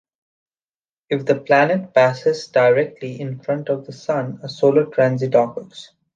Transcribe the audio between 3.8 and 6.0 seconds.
the sun, a solar transit occurs.